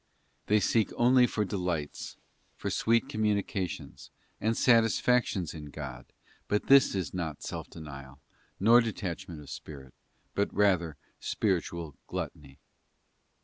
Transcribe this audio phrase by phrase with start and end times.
[0.01, 2.17] Spirituaa 4 They seek only for delights,
[2.55, 6.07] for sweet communications, and fiat, satisfactions in God,
[6.47, 8.19] but this is not self denial,
[8.59, 9.93] nor detach ment of spirit,
[10.33, 12.57] but rather spiritual gluttony.